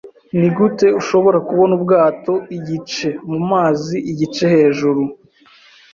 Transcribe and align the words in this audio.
Nigute 0.39 0.87
ushobora 0.99 1.37
kubona 1.47 1.71
ubwato 1.77 2.33
igice 2.57 3.09
mumazi 3.31 3.95
igice 4.11 4.43
hejuru 4.53 5.01